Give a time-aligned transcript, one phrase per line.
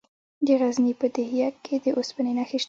[0.45, 2.59] د غزني په ده یک کې د اوسپنې نښې شته.